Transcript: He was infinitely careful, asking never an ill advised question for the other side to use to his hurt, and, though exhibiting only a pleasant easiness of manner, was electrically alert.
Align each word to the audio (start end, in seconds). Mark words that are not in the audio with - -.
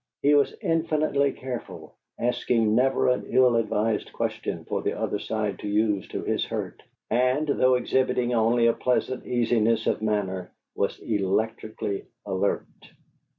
He 0.23 0.33
was 0.33 0.55
infinitely 0.61 1.31
careful, 1.31 1.93
asking 2.17 2.73
never 2.73 3.09
an 3.09 3.27
ill 3.29 3.55
advised 3.55 4.11
question 4.11 4.65
for 4.65 4.81
the 4.81 4.93
other 4.99 5.19
side 5.19 5.59
to 5.59 5.67
use 5.67 6.07
to 6.07 6.23
his 6.23 6.43
hurt, 6.43 6.81
and, 7.11 7.47
though 7.47 7.75
exhibiting 7.75 8.33
only 8.33 8.65
a 8.65 8.73
pleasant 8.73 9.27
easiness 9.27 9.85
of 9.85 10.01
manner, 10.01 10.49
was 10.73 10.97
electrically 10.97 12.07
alert. 12.25 12.65